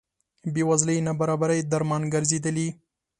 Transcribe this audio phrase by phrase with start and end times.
[0.53, 2.67] بې وزلۍ نابرابرۍ درمان ګرځېدلي.